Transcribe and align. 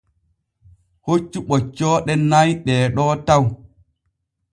Hoccu 1.05 1.39
ɓoccooɗe 1.47 2.13
nay 2.29 2.49
ɗeeɗo 2.65 3.05
taw. 3.27 3.43